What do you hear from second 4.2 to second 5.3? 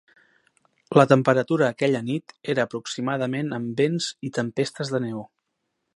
i tempestes de neu.